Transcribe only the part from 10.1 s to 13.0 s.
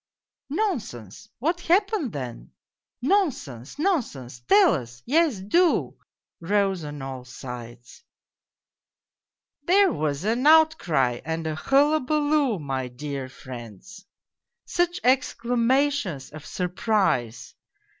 an outcry and a hullabaloo, my